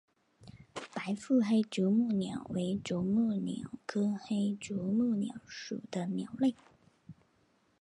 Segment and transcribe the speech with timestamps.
[0.95, 6.55] 白腹黑啄木鸟为啄木鸟科黑啄木鸟属的鸟类。